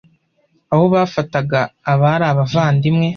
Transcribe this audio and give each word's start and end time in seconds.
aho 0.73 0.85
bafataga 0.93 1.59
abari 1.91 2.25
abavandimwe 2.31 3.07